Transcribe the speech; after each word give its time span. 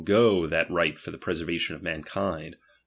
207 0.03 0.49
that 0.49 0.67
right 0.71 0.97
for 0.97 1.11
the 1.11 1.17
preservation 1.19 1.75
of 1.75 1.83
mankind; 1.83 2.53
be 2.55 2.55
chap, 2.55 2.59
xv.' 2.59 2.67